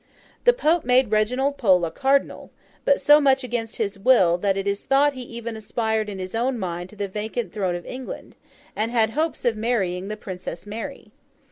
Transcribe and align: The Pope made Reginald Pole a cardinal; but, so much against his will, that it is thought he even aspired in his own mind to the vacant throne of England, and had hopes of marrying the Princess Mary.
The 0.45 0.53
Pope 0.53 0.83
made 0.83 1.11
Reginald 1.11 1.59
Pole 1.59 1.85
a 1.85 1.91
cardinal; 1.91 2.49
but, 2.85 2.99
so 2.99 3.21
much 3.21 3.43
against 3.43 3.77
his 3.77 3.99
will, 3.99 4.39
that 4.39 4.57
it 4.57 4.65
is 4.67 4.81
thought 4.83 5.13
he 5.13 5.21
even 5.21 5.55
aspired 5.55 6.09
in 6.09 6.17
his 6.17 6.33
own 6.33 6.57
mind 6.57 6.89
to 6.89 6.95
the 6.95 7.07
vacant 7.07 7.53
throne 7.53 7.75
of 7.75 7.85
England, 7.85 8.35
and 8.75 8.89
had 8.91 9.11
hopes 9.11 9.45
of 9.45 9.55
marrying 9.55 10.07
the 10.07 10.17
Princess 10.17 10.65
Mary. 10.65 11.11